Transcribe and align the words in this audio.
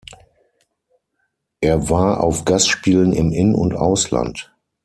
Er 1.59 1.89
war 1.91 2.21
auf 2.23 2.43
Gastspielen 2.43 3.13
im 3.13 3.31
In- 3.31 3.53
und 3.53 3.75
Ausland. 3.75 4.51